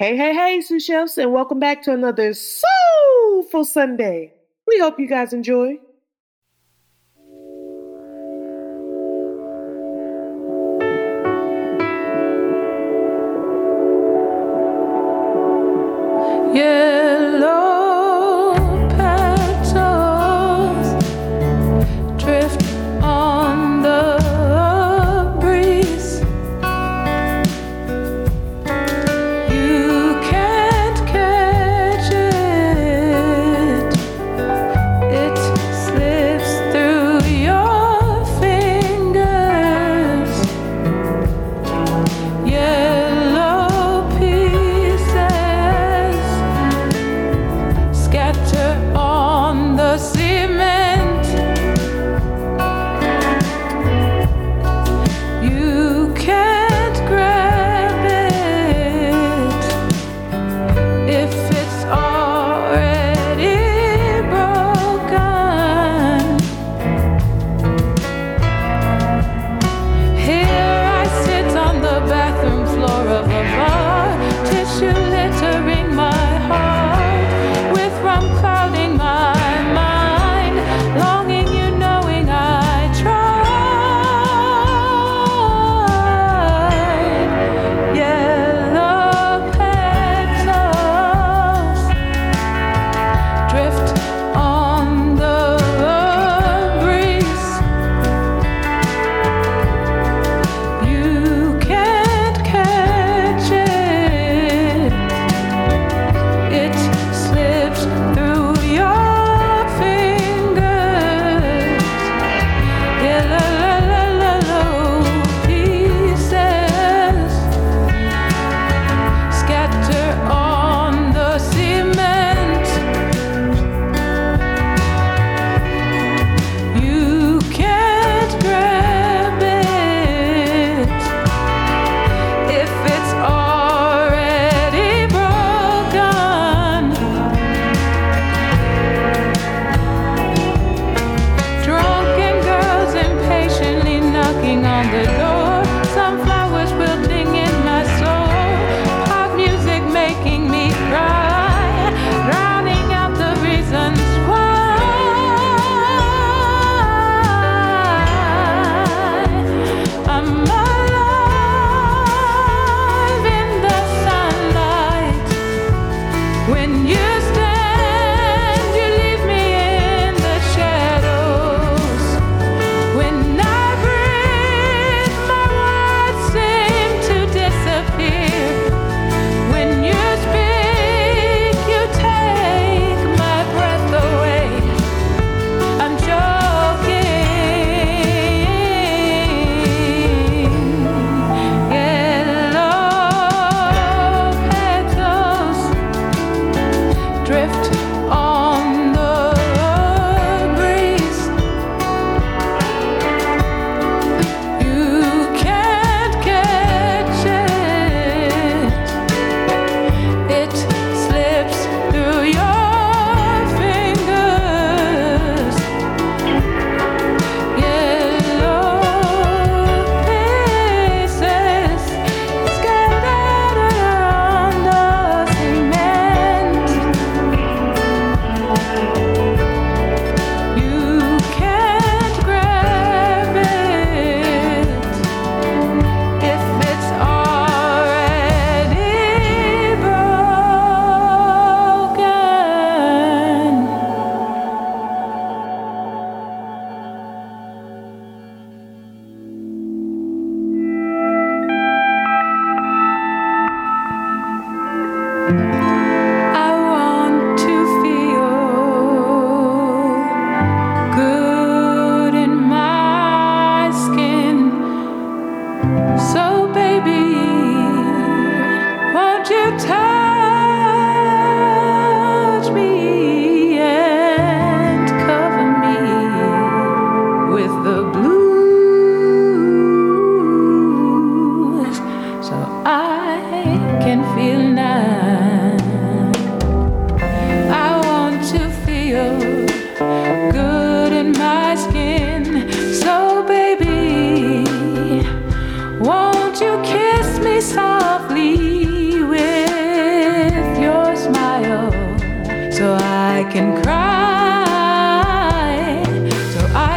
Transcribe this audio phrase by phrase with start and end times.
[0.00, 4.32] Hey, hey, hey, sous chefs, and welcome back to another Soulful Sunday.
[4.66, 5.78] We hope you guys enjoy.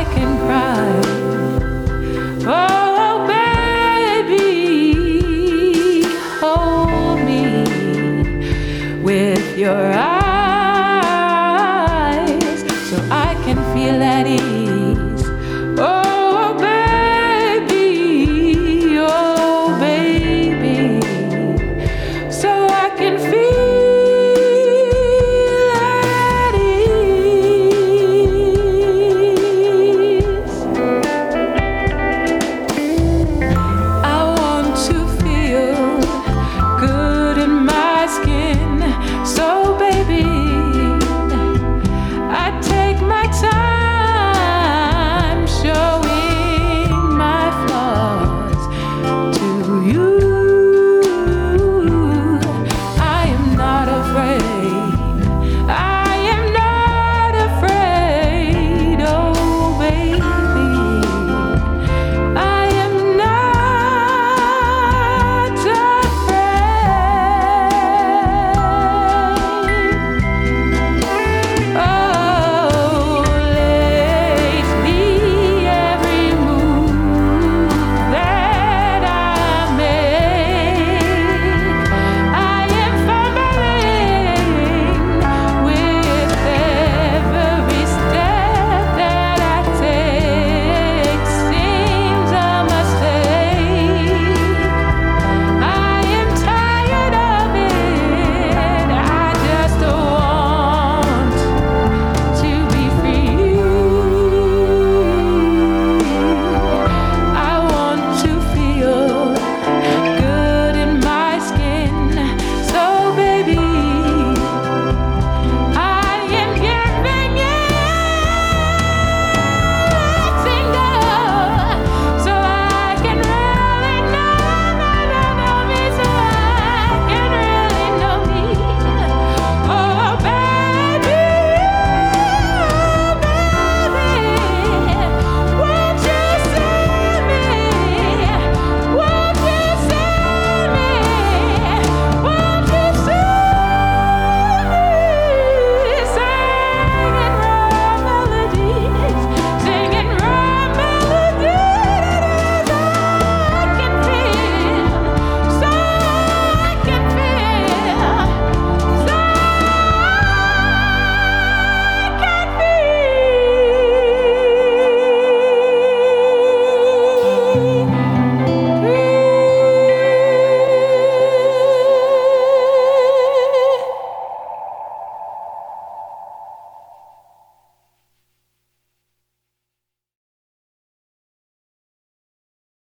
[0.03, 0.52] I can cry.